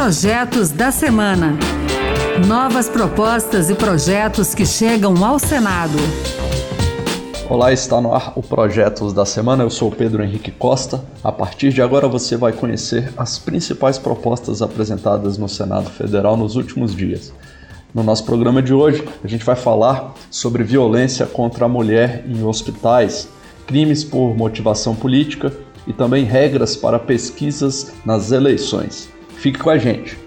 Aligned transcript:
Projetos 0.00 0.70
da 0.70 0.92
Semana. 0.92 1.58
Novas 2.46 2.88
propostas 2.88 3.68
e 3.68 3.74
projetos 3.74 4.54
que 4.54 4.64
chegam 4.64 5.24
ao 5.24 5.40
Senado. 5.40 5.98
Olá, 7.50 7.72
está 7.72 8.00
no 8.00 8.14
ar 8.14 8.32
o 8.36 8.40
Projetos 8.40 9.12
da 9.12 9.26
Semana. 9.26 9.64
Eu 9.64 9.70
sou 9.70 9.90
Pedro 9.90 10.22
Henrique 10.22 10.52
Costa. 10.52 11.04
A 11.22 11.32
partir 11.32 11.72
de 11.72 11.82
agora 11.82 12.06
você 12.06 12.36
vai 12.36 12.52
conhecer 12.52 13.12
as 13.16 13.40
principais 13.40 13.98
propostas 13.98 14.62
apresentadas 14.62 15.36
no 15.36 15.48
Senado 15.48 15.90
Federal 15.90 16.36
nos 16.36 16.54
últimos 16.54 16.94
dias. 16.94 17.32
No 17.92 18.04
nosso 18.04 18.24
programa 18.24 18.62
de 18.62 18.72
hoje, 18.72 19.04
a 19.22 19.26
gente 19.26 19.44
vai 19.44 19.56
falar 19.56 20.14
sobre 20.30 20.62
violência 20.62 21.26
contra 21.26 21.64
a 21.64 21.68
mulher 21.68 22.24
em 22.24 22.44
hospitais, 22.44 23.28
crimes 23.66 24.04
por 24.04 24.36
motivação 24.36 24.94
política 24.94 25.52
e 25.88 25.92
também 25.92 26.24
regras 26.24 26.76
para 26.76 27.00
pesquisas 27.00 27.94
nas 28.06 28.30
eleições. 28.30 29.17
Fique 29.38 29.60
com 29.60 29.70
a 29.70 29.78
gente. 29.78 30.18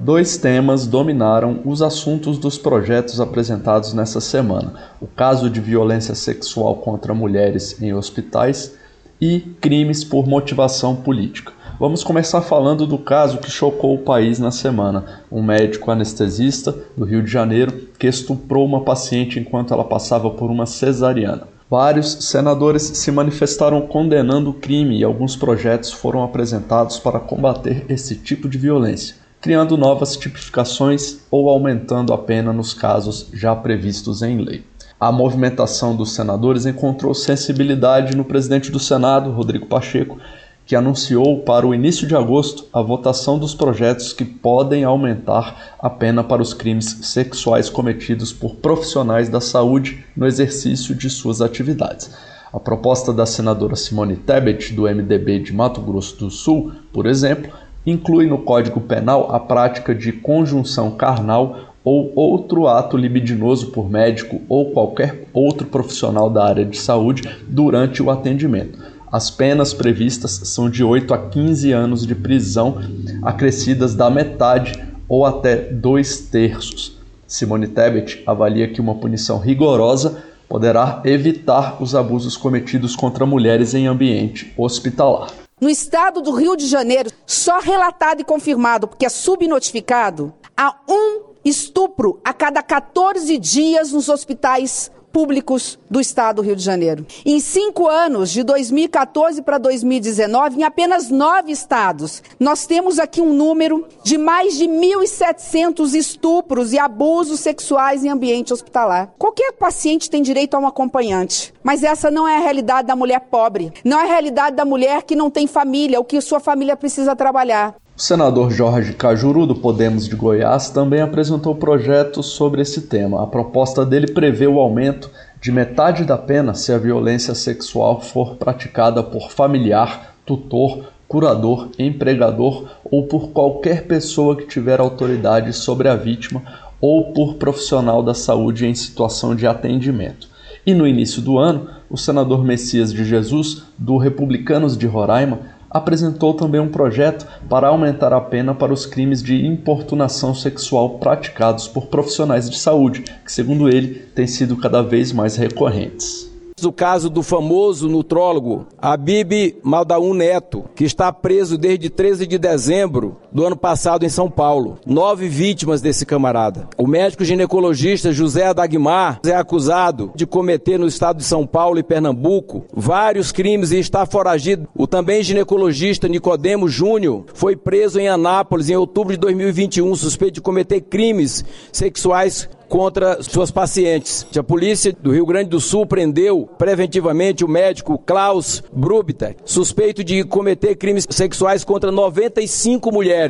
Dois 0.00 0.36
temas 0.36 0.88
dominaram 0.88 1.60
os 1.64 1.80
assuntos 1.82 2.36
dos 2.36 2.58
projetos 2.58 3.20
apresentados 3.20 3.92
nessa 3.92 4.20
semana: 4.20 4.74
o 5.00 5.06
caso 5.06 5.48
de 5.48 5.60
violência 5.60 6.16
sexual 6.16 6.76
contra 6.76 7.14
mulheres 7.14 7.80
em 7.80 7.94
hospitais 7.94 8.74
e 9.20 9.38
crimes 9.60 10.02
por 10.02 10.26
motivação 10.26 10.96
política. 10.96 11.52
Vamos 11.78 12.02
começar 12.02 12.42
falando 12.42 12.88
do 12.88 12.98
caso 12.98 13.38
que 13.38 13.50
chocou 13.50 13.94
o 13.94 14.02
país 14.02 14.40
na 14.40 14.50
semana. 14.50 15.22
Um 15.30 15.42
médico 15.42 15.92
anestesista 15.92 16.74
do 16.96 17.04
Rio 17.04 17.22
de 17.22 17.30
Janeiro 17.30 17.88
que 17.96 18.08
estuprou 18.08 18.64
uma 18.64 18.82
paciente 18.82 19.38
enquanto 19.38 19.72
ela 19.72 19.84
passava 19.84 20.28
por 20.28 20.50
uma 20.50 20.66
cesariana. 20.66 21.55
Vários 21.68 22.12
senadores 22.26 22.82
se 22.82 23.10
manifestaram 23.10 23.80
condenando 23.88 24.50
o 24.50 24.54
crime 24.54 25.00
e 25.00 25.02
alguns 25.02 25.34
projetos 25.34 25.90
foram 25.90 26.22
apresentados 26.22 27.00
para 27.00 27.18
combater 27.18 27.84
esse 27.88 28.14
tipo 28.14 28.48
de 28.48 28.56
violência, 28.56 29.16
criando 29.40 29.76
novas 29.76 30.16
tipificações 30.16 31.26
ou 31.28 31.50
aumentando 31.50 32.12
a 32.12 32.18
pena 32.18 32.52
nos 32.52 32.72
casos 32.72 33.28
já 33.32 33.52
previstos 33.56 34.22
em 34.22 34.38
lei. 34.38 34.64
A 34.98 35.10
movimentação 35.10 35.96
dos 35.96 36.12
senadores 36.12 36.66
encontrou 36.66 37.12
sensibilidade 37.12 38.16
no 38.16 38.24
presidente 38.24 38.70
do 38.70 38.78
Senado, 38.78 39.32
Rodrigo 39.32 39.66
Pacheco, 39.66 40.18
que 40.66 40.74
anunciou 40.74 41.38
para 41.42 41.64
o 41.64 41.72
início 41.72 42.08
de 42.08 42.16
agosto 42.16 42.64
a 42.72 42.82
votação 42.82 43.38
dos 43.38 43.54
projetos 43.54 44.12
que 44.12 44.24
podem 44.24 44.82
aumentar 44.82 45.76
a 45.78 45.88
pena 45.88 46.24
para 46.24 46.42
os 46.42 46.52
crimes 46.52 46.98
sexuais 47.02 47.70
cometidos 47.70 48.32
por 48.32 48.56
profissionais 48.56 49.28
da 49.28 49.40
saúde 49.40 50.04
no 50.16 50.26
exercício 50.26 50.92
de 50.92 51.08
suas 51.08 51.40
atividades. 51.40 52.10
A 52.52 52.58
proposta 52.58 53.12
da 53.12 53.24
senadora 53.24 53.76
Simone 53.76 54.16
Tebet, 54.16 54.72
do 54.72 54.82
MDB 54.82 55.38
de 55.38 55.52
Mato 55.52 55.80
Grosso 55.80 56.16
do 56.16 56.30
Sul, 56.32 56.72
por 56.92 57.06
exemplo, 57.06 57.52
inclui 57.86 58.26
no 58.26 58.38
Código 58.38 58.80
Penal 58.80 59.32
a 59.32 59.38
prática 59.38 59.94
de 59.94 60.10
conjunção 60.10 60.90
carnal 60.90 61.74
ou 61.84 62.12
outro 62.16 62.66
ato 62.66 62.96
libidinoso 62.96 63.68
por 63.68 63.88
médico 63.88 64.40
ou 64.48 64.72
qualquer 64.72 65.28
outro 65.32 65.68
profissional 65.68 66.28
da 66.28 66.44
área 66.44 66.64
de 66.64 66.76
saúde 66.76 67.22
durante 67.46 68.02
o 68.02 68.10
atendimento 68.10 68.95
as 69.16 69.30
penas 69.30 69.72
previstas 69.72 70.32
são 70.44 70.68
de 70.68 70.84
8 70.84 71.14
a 71.14 71.16
15 71.16 71.72
anos 71.72 72.06
de 72.06 72.14
prisão, 72.14 72.78
acrescidas 73.22 73.94
da 73.94 74.10
metade 74.10 74.86
ou 75.08 75.24
até 75.24 75.56
dois 75.56 76.18
terços. 76.18 76.98
Simone 77.26 77.66
Tebet 77.66 78.22
avalia 78.26 78.68
que 78.68 78.78
uma 78.78 78.94
punição 78.96 79.38
rigorosa 79.38 80.22
poderá 80.46 81.00
evitar 81.02 81.82
os 81.82 81.94
abusos 81.94 82.36
cometidos 82.36 82.94
contra 82.94 83.24
mulheres 83.24 83.72
em 83.72 83.86
ambiente 83.86 84.52
hospitalar. 84.54 85.30
No 85.58 85.70
estado 85.70 86.20
do 86.20 86.32
Rio 86.32 86.54
de 86.54 86.66
Janeiro, 86.66 87.10
só 87.24 87.58
relatado 87.58 88.20
e 88.20 88.24
confirmado, 88.24 88.86
porque 88.86 89.06
é 89.06 89.08
subnotificado, 89.08 90.30
há 90.54 90.76
um 90.86 91.22
estupro 91.42 92.20
a 92.22 92.34
cada 92.34 92.62
14 92.62 93.38
dias 93.38 93.92
nos 93.92 94.10
hospitais 94.10 94.90
públicos 95.12 95.78
do 95.90 96.00
Estado 96.00 96.36
do 96.36 96.42
Rio 96.42 96.56
de 96.56 96.62
Janeiro. 96.62 97.06
Em 97.24 97.40
cinco 97.40 97.88
anos, 97.88 98.30
de 98.30 98.42
2014 98.42 99.42
para 99.42 99.58
2019, 99.58 100.60
em 100.60 100.64
apenas 100.64 101.10
nove 101.10 101.50
estados, 101.50 102.22
nós 102.38 102.66
temos 102.66 102.98
aqui 102.98 103.20
um 103.20 103.32
número 103.32 103.86
de 104.02 104.18
mais 104.18 104.56
de 104.56 104.66
1.700 104.66 105.94
estupros 105.94 106.72
e 106.72 106.78
abusos 106.78 107.40
sexuais 107.40 108.04
em 108.04 108.08
ambiente 108.08 108.52
hospitalar. 108.52 109.12
Qualquer 109.18 109.52
paciente 109.52 110.10
tem 110.10 110.22
direito 110.22 110.54
a 110.54 110.58
um 110.58 110.66
acompanhante, 110.66 111.52
mas 111.62 111.82
essa 111.82 112.10
não 112.10 112.28
é 112.28 112.36
a 112.36 112.40
realidade 112.40 112.88
da 112.88 112.96
mulher 112.96 113.20
pobre, 113.20 113.72
não 113.84 113.98
é 113.98 114.02
a 114.02 114.06
realidade 114.06 114.56
da 114.56 114.64
mulher 114.64 115.02
que 115.02 115.16
não 115.16 115.30
tem 115.30 115.46
família, 115.46 116.00
o 116.00 116.04
que 116.04 116.20
sua 116.20 116.40
família 116.40 116.76
precisa 116.76 117.16
trabalhar. 117.16 117.74
O 117.98 118.02
senador 118.02 118.50
Jorge 118.50 118.92
Cajuru, 118.92 119.46
do 119.46 119.54
Podemos 119.54 120.06
de 120.06 120.14
Goiás, 120.14 120.68
também 120.68 121.00
apresentou 121.00 121.54
projetos 121.54 122.26
sobre 122.26 122.60
esse 122.60 122.82
tema. 122.82 123.22
A 123.22 123.26
proposta 123.26 123.86
dele 123.86 124.12
prevê 124.12 124.46
o 124.46 124.60
aumento 124.60 125.10
de 125.40 125.50
metade 125.50 126.04
da 126.04 126.18
pena 126.18 126.52
se 126.52 126.74
a 126.74 126.76
violência 126.76 127.34
sexual 127.34 128.02
for 128.02 128.36
praticada 128.36 129.02
por 129.02 129.30
familiar, 129.30 130.14
tutor, 130.26 130.92
curador, 131.08 131.70
empregador 131.78 132.68
ou 132.84 133.06
por 133.06 133.30
qualquer 133.30 133.86
pessoa 133.86 134.36
que 134.36 134.46
tiver 134.46 134.78
autoridade 134.78 135.54
sobre 135.54 135.88
a 135.88 135.96
vítima 135.96 136.42
ou 136.78 137.14
por 137.14 137.36
profissional 137.36 138.02
da 138.02 138.12
saúde 138.12 138.66
em 138.66 138.74
situação 138.74 139.34
de 139.34 139.46
atendimento. 139.46 140.28
E 140.66 140.74
no 140.74 140.86
início 140.86 141.22
do 141.22 141.38
ano, 141.38 141.70
o 141.88 141.96
senador 141.96 142.44
Messias 142.44 142.92
de 142.92 143.06
Jesus, 143.06 143.62
do 143.78 143.96
Republicanos 143.96 144.76
de 144.76 144.86
Roraima, 144.86 145.55
apresentou 145.70 146.34
também 146.34 146.60
um 146.60 146.68
projeto 146.68 147.26
para 147.48 147.68
aumentar 147.68 148.12
a 148.12 148.20
pena 148.20 148.54
para 148.54 148.72
os 148.72 148.86
crimes 148.86 149.22
de 149.22 149.46
importunação 149.46 150.34
sexual 150.34 150.98
praticados 150.98 151.68
por 151.68 151.86
profissionais 151.86 152.48
de 152.48 152.58
saúde, 152.58 153.04
que, 153.24 153.32
segundo 153.32 153.68
ele, 153.68 153.94
têm 154.14 154.26
sido 154.26 154.56
cada 154.56 154.82
vez 154.82 155.12
mais 155.12 155.36
recorrentes. 155.36 156.26
O 156.64 156.72
caso 156.72 157.10
do 157.10 157.22
famoso 157.22 157.86
nutrólogo 157.86 158.66
Habib 158.78 159.56
Maldaun 159.62 160.14
Neto, 160.14 160.64
que 160.74 160.84
está 160.84 161.12
preso 161.12 161.58
desde 161.58 161.90
13 161.90 162.26
de 162.26 162.38
dezembro 162.38 163.18
do 163.36 163.44
ano 163.44 163.54
passado 163.54 164.02
em 164.02 164.08
São 164.08 164.30
Paulo. 164.30 164.78
Nove 164.86 165.28
vítimas 165.28 165.82
desse 165.82 166.06
camarada. 166.06 166.66
O 166.78 166.86
médico 166.86 167.22
ginecologista 167.22 168.10
José 168.10 168.46
Adagmar 168.46 169.20
é 169.26 169.34
acusado 169.34 170.10
de 170.14 170.24
cometer 170.24 170.78
no 170.78 170.86
estado 170.86 171.18
de 171.18 171.24
São 171.24 171.46
Paulo 171.46 171.78
e 171.78 171.82
Pernambuco 171.82 172.64
vários 172.72 173.32
crimes 173.32 173.72
e 173.72 173.78
está 173.78 174.06
foragido. 174.06 174.66
O 174.74 174.86
também 174.86 175.22
ginecologista 175.22 176.08
Nicodemo 176.08 176.66
Júnior 176.66 177.26
foi 177.34 177.54
preso 177.54 178.00
em 178.00 178.08
Anápolis 178.08 178.70
em 178.70 178.76
outubro 178.76 179.12
de 179.12 179.18
2021, 179.18 179.94
suspeito 179.96 180.36
de 180.36 180.40
cometer 180.40 180.80
crimes 180.80 181.44
sexuais 181.70 182.48
contra 182.68 183.22
suas 183.22 183.50
pacientes. 183.50 184.26
A 184.36 184.42
polícia 184.42 184.92
do 184.92 185.12
Rio 185.12 185.26
Grande 185.26 185.50
do 185.50 185.60
Sul 185.60 185.86
prendeu 185.86 186.48
preventivamente 186.58 187.44
o 187.44 187.48
médico 187.48 187.98
Klaus 187.98 188.62
Brubiter, 188.72 189.36
suspeito 189.44 190.02
de 190.04 190.24
cometer 190.24 190.76
crimes 190.76 191.06
sexuais 191.08 191.64
contra 191.64 191.90
95 191.90 192.92
mulheres. 192.92 193.25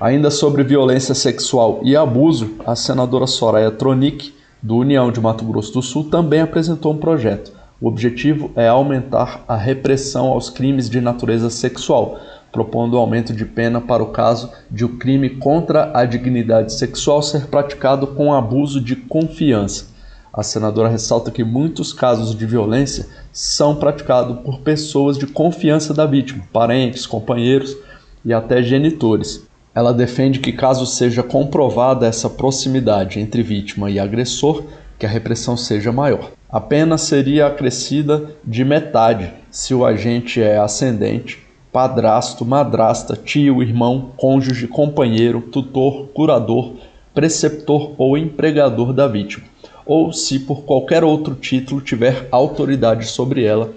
Ainda 0.00 0.30
sobre 0.30 0.64
violência 0.64 1.14
sexual 1.14 1.80
e 1.84 1.94
abuso, 1.94 2.56
a 2.66 2.74
senadora 2.74 3.26
Soraya 3.26 3.70
Tronic, 3.70 4.34
do 4.60 4.76
União 4.76 5.12
de 5.12 5.20
Mato 5.20 5.44
Grosso 5.44 5.72
do 5.72 5.82
Sul, 5.82 6.10
também 6.10 6.40
apresentou 6.40 6.92
um 6.92 6.98
projeto. 6.98 7.52
O 7.80 7.86
objetivo 7.86 8.50
é 8.56 8.66
aumentar 8.66 9.44
a 9.46 9.56
repressão 9.56 10.26
aos 10.26 10.50
crimes 10.50 10.90
de 10.90 11.00
natureza 11.00 11.50
sexual, 11.50 12.18
propondo 12.50 12.94
o 12.94 12.98
aumento 12.98 13.32
de 13.32 13.44
pena 13.44 13.80
para 13.80 14.02
o 14.02 14.10
caso 14.10 14.50
de 14.70 14.84
o 14.84 14.98
crime 14.98 15.30
contra 15.30 15.90
a 15.96 16.04
dignidade 16.04 16.72
sexual 16.72 17.22
ser 17.22 17.46
praticado 17.46 18.08
com 18.08 18.32
abuso 18.32 18.80
de 18.80 18.96
confiança. 18.96 19.91
A 20.32 20.42
senadora 20.42 20.88
ressalta 20.88 21.30
que 21.30 21.44
muitos 21.44 21.92
casos 21.92 22.34
de 22.34 22.46
violência 22.46 23.06
são 23.32 23.76
praticados 23.76 24.40
por 24.40 24.60
pessoas 24.60 25.18
de 25.18 25.26
confiança 25.26 25.92
da 25.92 26.06
vítima, 26.06 26.44
parentes, 26.52 27.06
companheiros 27.06 27.76
e 28.24 28.32
até 28.32 28.62
genitores. 28.62 29.46
Ela 29.74 29.92
defende 29.92 30.38
que, 30.38 30.52
caso 30.52 30.86
seja 30.86 31.22
comprovada 31.22 32.06
essa 32.06 32.30
proximidade 32.30 33.20
entre 33.20 33.42
vítima 33.42 33.90
e 33.90 33.98
agressor, 33.98 34.64
que 34.98 35.04
a 35.04 35.08
repressão 35.08 35.56
seja 35.56 35.92
maior. 35.92 36.30
A 36.48 36.60
pena 36.60 36.96
seria 36.96 37.46
acrescida 37.46 38.30
de 38.44 38.64
metade 38.64 39.32
se 39.50 39.74
o 39.74 39.84
agente 39.84 40.40
é 40.40 40.58
ascendente 40.58 41.42
padrasto, 41.72 42.44
madrasta, 42.44 43.16
tio, 43.16 43.62
irmão, 43.62 44.12
cônjuge, 44.16 44.68
companheiro, 44.68 45.40
tutor, 45.40 46.08
curador, 46.08 46.74
preceptor 47.14 47.94
ou 47.96 48.18
empregador 48.18 48.92
da 48.92 49.08
vítima, 49.08 49.46
ou 49.84 50.12
se 50.12 50.38
por 50.38 50.62
qualquer 50.62 51.04
outro 51.04 51.34
título 51.34 51.80
tiver 51.80 52.28
autoridade 52.30 53.06
sobre 53.06 53.44
ela, 53.44 53.72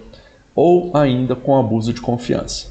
ou 0.54 0.90
ainda 0.94 1.34
com 1.34 1.56
abuso 1.56 1.92
de 1.92 2.00
confiança. 2.00 2.68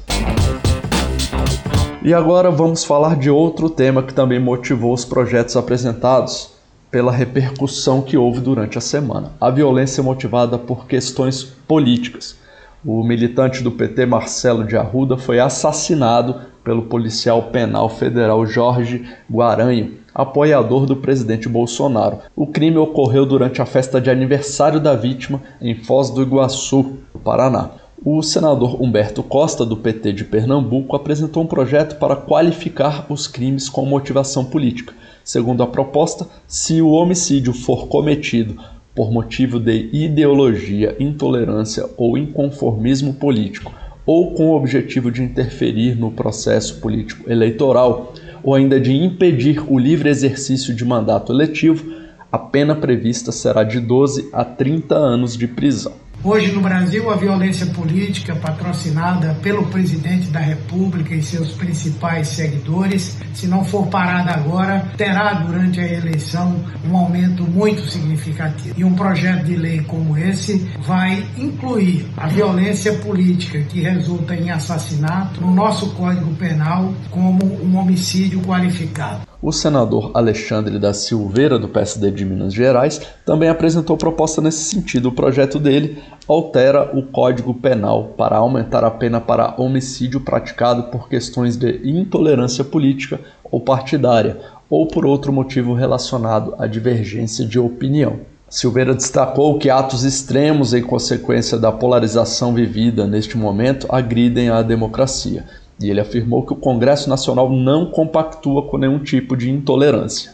E 2.02 2.14
agora 2.14 2.50
vamos 2.50 2.84
falar 2.84 3.16
de 3.16 3.28
outro 3.28 3.68
tema 3.68 4.02
que 4.02 4.14
também 4.14 4.38
motivou 4.38 4.92
os 4.92 5.04
projetos 5.04 5.56
apresentados 5.56 6.50
pela 6.90 7.10
repercussão 7.10 8.00
que 8.00 8.16
houve 8.16 8.40
durante 8.40 8.78
a 8.78 8.80
semana. 8.80 9.32
A 9.40 9.50
violência 9.50 10.02
motivada 10.02 10.56
por 10.56 10.86
questões 10.86 11.42
políticas. 11.42 12.36
O 12.84 13.02
militante 13.02 13.62
do 13.62 13.72
PT 13.72 14.06
Marcelo 14.06 14.64
de 14.64 14.76
Arruda 14.76 15.18
foi 15.18 15.40
assassinado 15.40 16.42
pelo 16.66 16.82
policial 16.82 17.44
penal 17.44 17.88
federal 17.88 18.44
Jorge 18.44 19.04
Guaranho, 19.30 19.98
apoiador 20.12 20.84
do 20.84 20.96
presidente 20.96 21.48
Bolsonaro. 21.48 22.18
O 22.34 22.48
crime 22.48 22.76
ocorreu 22.76 23.24
durante 23.24 23.62
a 23.62 23.66
festa 23.66 24.00
de 24.00 24.10
aniversário 24.10 24.80
da 24.80 24.96
vítima 24.96 25.40
em 25.60 25.76
Foz 25.76 26.10
do 26.10 26.20
Iguaçu, 26.20 26.96
no 27.14 27.20
Paraná. 27.20 27.70
O 28.04 28.20
senador 28.20 28.82
Humberto 28.82 29.22
Costa, 29.22 29.64
do 29.64 29.76
PT 29.76 30.12
de 30.12 30.24
Pernambuco, 30.24 30.96
apresentou 30.96 31.44
um 31.44 31.46
projeto 31.46 32.00
para 32.00 32.16
qualificar 32.16 33.06
os 33.08 33.28
crimes 33.28 33.68
com 33.68 33.86
motivação 33.86 34.44
política. 34.44 34.92
Segundo 35.22 35.62
a 35.62 35.68
proposta, 35.68 36.26
se 36.48 36.82
o 36.82 36.90
homicídio 36.90 37.52
for 37.52 37.86
cometido 37.86 38.56
por 38.92 39.12
motivo 39.12 39.60
de 39.60 39.88
ideologia, 39.92 40.96
intolerância 40.98 41.88
ou 41.96 42.18
inconformismo 42.18 43.14
político, 43.14 43.72
ou 44.06 44.32
com 44.32 44.50
o 44.50 44.56
objetivo 44.56 45.10
de 45.10 45.22
interferir 45.22 45.96
no 45.96 46.12
processo 46.12 46.80
político 46.80 47.28
eleitoral, 47.30 48.14
ou 48.42 48.54
ainda 48.54 48.80
de 48.80 48.94
impedir 48.94 49.60
o 49.68 49.76
livre 49.76 50.08
exercício 50.08 50.72
de 50.72 50.84
mandato 50.84 51.32
eletivo, 51.32 51.92
a 52.30 52.38
pena 52.38 52.76
prevista 52.76 53.32
será 53.32 53.64
de 53.64 53.80
12 53.80 54.30
a 54.32 54.44
30 54.44 54.94
anos 54.94 55.36
de 55.36 55.48
prisão. 55.48 56.05
Hoje 56.26 56.50
no 56.50 56.60
Brasil, 56.60 57.08
a 57.08 57.14
violência 57.14 57.66
política 57.66 58.34
patrocinada 58.34 59.38
pelo 59.44 59.64
presidente 59.66 60.26
da 60.26 60.40
República 60.40 61.14
e 61.14 61.22
seus 61.22 61.52
principais 61.52 62.26
seguidores, 62.26 63.16
se 63.32 63.46
não 63.46 63.62
for 63.62 63.86
parada 63.86 64.32
agora, 64.32 64.90
terá 64.96 65.34
durante 65.34 65.78
a 65.78 65.86
eleição 65.86 66.56
um 66.84 66.96
aumento 66.96 67.44
muito 67.44 67.88
significativo. 67.88 68.74
E 68.76 68.82
um 68.82 68.92
projeto 68.92 69.44
de 69.44 69.54
lei 69.54 69.82
como 69.82 70.18
esse 70.18 70.68
vai 70.80 71.24
incluir 71.38 72.04
a 72.16 72.26
violência 72.26 72.94
política 72.94 73.60
que 73.60 73.80
resulta 73.80 74.34
em 74.34 74.50
assassinato 74.50 75.40
no 75.40 75.54
nosso 75.54 75.90
Código 75.90 76.34
Penal 76.34 76.92
como 77.08 77.44
um 77.62 77.76
homicídio 77.76 78.40
qualificado. 78.40 79.20
O 79.40 79.52
senador 79.52 80.10
Alexandre 80.12 80.76
da 80.76 80.92
Silveira, 80.92 81.56
do 81.56 81.68
PSD 81.68 82.10
de 82.10 82.24
Minas 82.24 82.52
Gerais, 82.52 83.00
também 83.24 83.48
apresentou 83.48 83.96
proposta 83.96 84.40
nesse 84.40 84.64
sentido. 84.64 85.10
O 85.10 85.12
projeto 85.12 85.60
dele 85.60 86.02
altera 86.28 86.90
o 86.96 87.02
Código 87.02 87.54
Penal 87.54 88.14
para 88.16 88.36
aumentar 88.36 88.84
a 88.84 88.90
pena 88.90 89.20
para 89.20 89.54
homicídio 89.58 90.20
praticado 90.20 90.84
por 90.84 91.08
questões 91.08 91.56
de 91.56 91.80
intolerância 91.84 92.64
política 92.64 93.20
ou 93.44 93.60
partidária, 93.60 94.38
ou 94.68 94.86
por 94.86 95.06
outro 95.06 95.32
motivo 95.32 95.74
relacionado 95.74 96.54
à 96.58 96.66
divergência 96.66 97.44
de 97.44 97.58
opinião. 97.58 98.20
Silveira 98.48 98.94
destacou 98.94 99.58
que 99.58 99.70
atos 99.70 100.04
extremos 100.04 100.72
em 100.72 100.82
consequência 100.82 101.58
da 101.58 101.72
polarização 101.72 102.54
vivida 102.54 103.06
neste 103.06 103.36
momento 103.36 103.86
agridem 103.90 104.48
a 104.48 104.62
democracia 104.62 105.44
e 105.80 105.90
ele 105.90 106.00
afirmou 106.00 106.44
que 106.44 106.52
o 106.52 106.56
Congresso 106.56 107.08
Nacional 107.08 107.50
não 107.50 107.86
compactua 107.86 108.62
com 108.62 108.78
nenhum 108.78 108.98
tipo 108.98 109.36
de 109.36 109.50
intolerância. 109.50 110.32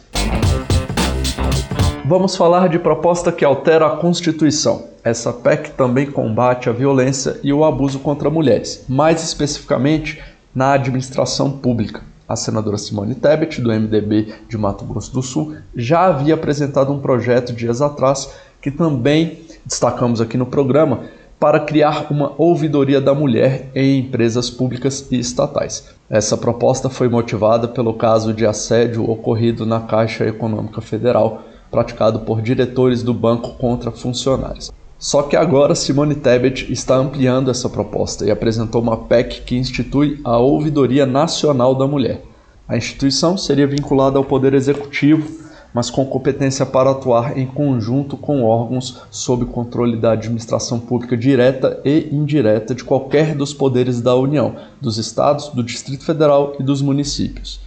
Vamos 2.05 2.35
falar 2.35 2.67
de 2.67 2.77
proposta 2.77 3.31
que 3.31 3.45
altera 3.45 3.87
a 3.87 3.95
Constituição. 3.95 4.87
Essa 5.05 5.31
PEC 5.31 5.71
também 5.71 6.05
combate 6.05 6.67
a 6.67 6.73
violência 6.73 7.39
e 7.41 7.53
o 7.53 7.63
abuso 7.63 7.97
contra 7.99 8.29
mulheres, 8.29 8.83
mais 8.89 9.23
especificamente 9.23 10.21
na 10.53 10.73
administração 10.73 11.49
pública. 11.49 12.01
A 12.27 12.35
senadora 12.35 12.77
Simone 12.77 13.15
Tebet, 13.15 13.61
do 13.61 13.69
MDB 13.69 14.33
de 14.49 14.57
Mato 14.57 14.83
Grosso 14.83 15.13
do 15.13 15.21
Sul, 15.21 15.55
já 15.73 16.07
havia 16.07 16.33
apresentado 16.33 16.91
um 16.91 16.99
projeto 16.99 17.53
dias 17.53 17.81
atrás 17.81 18.33
que 18.61 18.69
também 18.69 19.39
destacamos 19.65 20.19
aqui 20.19 20.37
no 20.37 20.45
programa, 20.45 21.05
para 21.39 21.59
criar 21.59 22.07
uma 22.09 22.33
ouvidoria 22.37 23.01
da 23.01 23.13
mulher 23.13 23.69
em 23.75 23.99
empresas 23.99 24.49
públicas 24.49 25.07
e 25.11 25.19
estatais. 25.19 25.89
Essa 26.09 26.37
proposta 26.37 26.89
foi 26.89 27.09
motivada 27.09 27.67
pelo 27.67 27.93
caso 27.93 28.33
de 28.33 28.45
assédio 28.45 29.09
ocorrido 29.09 29.65
na 29.65 29.81
Caixa 29.81 30.25
Econômica 30.25 30.79
Federal, 30.79 31.43
praticado 31.73 32.19
por 32.19 32.41
diretores 32.41 33.03
do 33.03 33.13
banco 33.13 33.55
contra 33.57 33.91
funcionários. 33.91 34.71
Só 34.97 35.23
que 35.23 35.35
agora 35.35 35.75
Simone 35.75 36.15
Tebet 36.15 36.71
está 36.71 36.95
ampliando 36.95 37.51
essa 37.51 37.67
proposta 37.67 38.23
e 38.23 38.31
apresentou 38.31 38.81
uma 38.81 38.95
PEC 38.95 39.41
que 39.41 39.57
institui 39.57 40.21
a 40.23 40.37
Ouvidoria 40.37 41.05
Nacional 41.05 41.75
da 41.75 41.85
Mulher. 41.85 42.23
A 42.65 42.77
instituição 42.77 43.37
seria 43.37 43.67
vinculada 43.67 44.17
ao 44.17 44.23
Poder 44.23 44.53
Executivo 44.53 45.43
mas 45.73 45.89
com 45.89 46.05
competência 46.05 46.65
para 46.65 46.91
atuar 46.91 47.37
em 47.37 47.47
conjunto 47.47 48.15
com 48.15 48.43
órgãos 48.43 49.01
sob 49.09 49.45
controle 49.45 49.97
da 49.97 50.11
administração 50.11 50.79
pública 50.79 51.17
direta 51.17 51.81
e 51.83 52.09
indireta 52.11 52.75
de 52.75 52.83
qualquer 52.83 53.35
dos 53.35 53.53
poderes 53.53 53.99
da 53.99 54.15
União, 54.15 54.55
dos 54.79 54.97
estados, 54.97 55.49
do 55.49 55.63
Distrito 55.63 56.05
Federal 56.05 56.55
e 56.59 56.63
dos 56.63 56.81
municípios. 56.81 57.59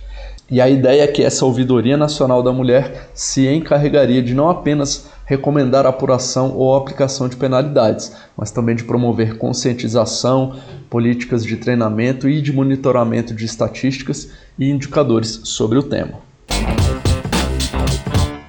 E 0.48 0.60
a 0.60 0.68
ideia 0.68 1.02
é 1.02 1.06
que 1.08 1.24
essa 1.24 1.44
Ouvidoria 1.44 1.96
Nacional 1.96 2.40
da 2.40 2.52
Mulher 2.52 3.10
se 3.12 3.48
encarregaria 3.48 4.22
de 4.22 4.32
não 4.32 4.48
apenas 4.48 5.08
recomendar 5.24 5.84
apuração 5.84 6.52
ou 6.56 6.76
aplicação 6.76 7.28
de 7.28 7.34
penalidades, 7.34 8.12
mas 8.36 8.52
também 8.52 8.76
de 8.76 8.84
promover 8.84 9.38
conscientização, 9.38 10.54
políticas 10.88 11.44
de 11.44 11.56
treinamento 11.56 12.28
e 12.28 12.40
de 12.40 12.52
monitoramento 12.52 13.34
de 13.34 13.44
estatísticas 13.44 14.30
e 14.56 14.70
indicadores 14.70 15.40
sobre 15.42 15.78
o 15.78 15.82
tema. 15.82 16.20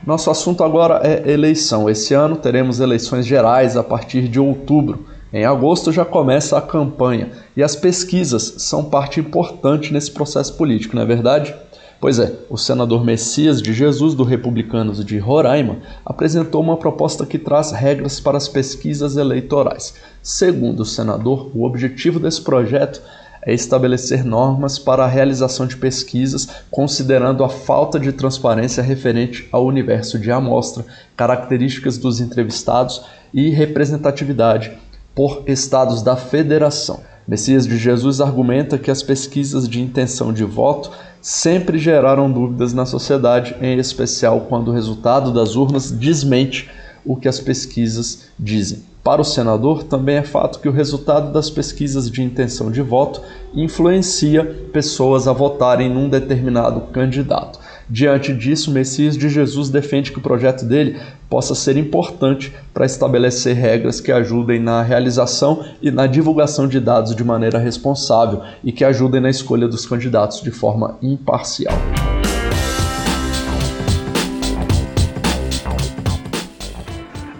Nosso 0.05 0.29
assunto 0.29 0.63
agora 0.63 1.01
é 1.03 1.31
eleição. 1.31 1.89
Esse 1.89 2.13
ano 2.13 2.35
teremos 2.35 2.79
eleições 2.79 3.25
gerais 3.25 3.75
a 3.75 3.83
partir 3.83 4.27
de 4.27 4.39
outubro. 4.39 5.07
Em 5.33 5.45
agosto 5.45 5.91
já 5.91 6.05
começa 6.05 6.57
a 6.57 6.61
campanha 6.61 7.31
e 7.55 7.63
as 7.63 7.75
pesquisas 7.75 8.53
são 8.59 8.83
parte 8.85 9.19
importante 9.19 9.91
nesse 9.91 10.11
processo 10.11 10.53
político, 10.55 10.95
não 10.95 11.01
é 11.01 11.05
verdade? 11.05 11.53
Pois 11.99 12.19
é, 12.19 12.31
o 12.47 12.57
senador 12.57 13.03
Messias 13.03 13.59
de 13.59 13.73
Jesus, 13.73 14.13
do 14.13 14.23
Republicanos 14.23 15.03
de 15.03 15.17
Roraima, 15.17 15.77
apresentou 16.05 16.61
uma 16.61 16.77
proposta 16.77 17.25
que 17.25 17.39
traz 17.39 17.71
regras 17.71 18.19
para 18.19 18.37
as 18.37 18.47
pesquisas 18.47 19.17
eleitorais. 19.17 19.95
Segundo 20.21 20.81
o 20.81 20.85
senador, 20.85 21.49
o 21.55 21.65
objetivo 21.65 22.19
desse 22.19 22.41
projeto 22.41 23.01
é 23.41 23.51
estabelecer 23.51 24.23
normas 24.23 24.77
para 24.77 25.05
a 25.05 25.07
realização 25.07 25.65
de 25.65 25.75
pesquisas, 25.75 26.47
considerando 26.69 27.43
a 27.43 27.49
falta 27.49 27.99
de 27.99 28.11
transparência 28.11 28.83
referente 28.83 29.47
ao 29.51 29.65
universo 29.65 30.19
de 30.19 30.31
amostra, 30.31 30.85
características 31.15 31.97
dos 31.97 32.21
entrevistados 32.21 33.05
e 33.33 33.49
representatividade 33.49 34.77
por 35.15 35.43
estados 35.47 36.03
da 36.03 36.15
federação. 36.15 37.01
Messias 37.27 37.65
de 37.67 37.77
Jesus 37.77 38.21
argumenta 38.21 38.77
que 38.77 38.91
as 38.91 39.03
pesquisas 39.03 39.67
de 39.67 39.81
intenção 39.81 40.31
de 40.31 40.45
voto 40.45 40.91
sempre 41.21 41.77
geraram 41.77 42.31
dúvidas 42.31 42.73
na 42.73 42.85
sociedade, 42.85 43.55
em 43.61 43.77
especial 43.77 44.45
quando 44.49 44.69
o 44.69 44.73
resultado 44.73 45.31
das 45.31 45.55
urnas 45.55 45.91
desmente 45.91 46.69
o 47.05 47.15
que 47.15 47.27
as 47.27 47.39
pesquisas 47.39 48.29
dizem. 48.37 48.83
Para 49.03 49.21
o 49.21 49.25
senador, 49.25 49.83
também 49.83 50.17
é 50.17 50.23
fato 50.23 50.59
que 50.59 50.67
o 50.67 50.71
resultado 50.71 51.31
das 51.31 51.49
pesquisas 51.49 52.11
de 52.11 52.21
intenção 52.21 52.69
de 52.69 52.81
voto 52.81 53.21
influencia 53.53 54.43
pessoas 54.73 55.29
a 55.29 55.33
votarem 55.33 55.89
num 55.89 56.09
determinado 56.09 56.81
candidato. 56.91 57.57
Diante 57.89 58.33
disso, 58.33 58.71
Messias 58.71 59.17
de 59.17 59.29
Jesus 59.29 59.69
defende 59.69 60.11
que 60.11 60.17
o 60.17 60.21
projeto 60.21 60.65
dele 60.65 60.99
possa 61.29 61.55
ser 61.55 61.77
importante 61.77 62.53
para 62.73 62.85
estabelecer 62.85 63.55
regras 63.55 64.01
que 64.01 64.11
ajudem 64.11 64.59
na 64.59 64.81
realização 64.81 65.63
e 65.81 65.89
na 65.89 66.05
divulgação 66.05 66.67
de 66.67 66.79
dados 66.79 67.15
de 67.15 67.23
maneira 67.23 67.57
responsável 67.57 68.41
e 68.63 68.71
que 68.71 68.83
ajudem 68.83 69.21
na 69.21 69.29
escolha 69.29 69.67
dos 69.67 69.85
candidatos 69.85 70.41
de 70.41 70.51
forma 70.51 70.97
imparcial. 71.01 71.77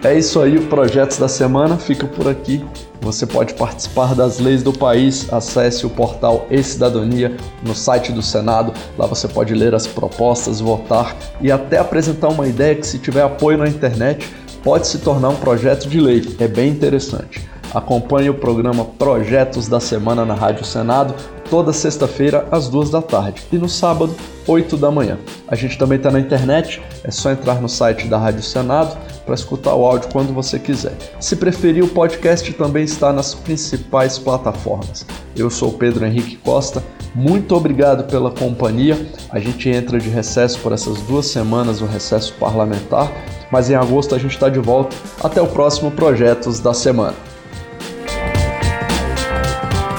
É 0.04 0.16
isso 0.16 0.40
aí, 0.40 0.58
o 0.58 0.68
Projetos 0.68 1.18
da 1.18 1.28
Semana 1.28 1.76
fica 1.76 2.06
por 2.06 2.28
aqui. 2.28 2.64
Você 3.02 3.26
pode 3.26 3.56
participar 3.56 4.14
das 4.14 4.40
leis 4.40 4.62
do 4.62 4.72
país. 4.72 5.32
Acesse 5.34 5.88
o 5.88 5.90
portal 5.90 6.46
E-Cidadania 6.52 7.36
no 7.64 7.74
site 7.74 8.12
do 8.12 8.22
Senado. 8.22 8.72
Lá 8.96 9.08
você 9.08 9.28
pode 9.28 9.56
ler 9.56 9.74
as 9.74 9.88
propostas, 9.88 10.60
votar 10.60 11.16
e 11.42 11.52
até 11.52 11.80
apresentar 11.80 12.30
uma 12.30 12.48
ideia 12.48 12.76
que, 12.76 12.86
se 12.86 13.00
tiver 13.00 13.24
apoio 13.24 13.58
na 13.58 13.68
internet, 13.68 14.28
pode 14.64 14.88
se 14.88 15.00
tornar 15.00 15.30
um 15.30 15.36
projeto 15.36 15.90
de 15.90 16.00
lei. 16.00 16.36
É 16.40 16.48
bem 16.48 16.70
interessante. 16.70 17.48
Acompanhe 17.74 18.30
o 18.30 18.36
programa 18.36 18.86
Projetos 18.86 19.68
da 19.68 19.80
Semana 19.80 20.26
na 20.26 20.34
Rádio 20.36 20.64
Senado 20.64 21.16
toda 21.50 21.74
sexta-feira 21.74 22.48
às 22.52 22.68
duas 22.68 22.90
da 22.90 23.02
tarde 23.02 23.44
e 23.52 23.58
no 23.58 23.68
sábado, 23.68 24.16
8 24.48 24.78
da 24.78 24.90
manhã. 24.92 25.18
A 25.48 25.56
gente 25.56 25.78
também 25.78 25.98
está 25.98 26.12
na 26.12 26.20
internet, 26.20 26.82
é 27.04 27.12
só 27.12 27.32
entrar 27.32 27.62
no 27.62 27.68
site 27.68 28.08
da 28.08 28.18
Rádio 28.18 28.44
Senado 28.44 28.98
para 29.26 29.36
escutar 29.36 29.76
o 29.76 29.86
áudio 29.86 30.10
quando 30.12 30.34
você 30.34 30.58
quiser. 30.58 30.94
Se 31.20 31.36
preferir, 31.36 31.84
o 31.84 31.90
podcast 31.90 32.52
também 32.54 32.84
está 32.84 33.12
nas 33.12 33.34
principais 33.36 34.18
plataformas. 34.18 35.06
Eu 35.36 35.50
sou 35.50 35.74
Pedro 35.74 36.06
Henrique 36.06 36.38
Costa, 36.38 36.82
muito 37.14 37.56
obrigado 37.56 38.04
pela 38.06 38.32
companhia. 38.32 38.98
A 39.30 39.40
gente 39.40 39.70
entra 39.70 40.00
de 40.00 40.10
recesso 40.10 40.60
por 40.60 40.72
essas 40.72 41.02
duas 41.02 41.26
semanas, 41.26 41.82
o 41.82 41.86
recesso 41.86 42.34
parlamentar, 42.40 43.12
mas 43.52 43.70
em 43.70 43.76
agosto 43.76 44.16
a 44.16 44.20
gente 44.20 44.32
está 44.32 44.50
de 44.50 44.60
volta. 44.60 44.96
Até 45.24 45.42
o 45.42 45.48
próximo 45.48 45.92
Projetos 45.92 46.60
da 46.60 46.74
Semana. 46.74 47.27